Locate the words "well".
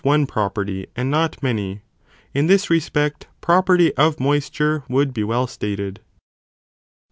5.23-5.45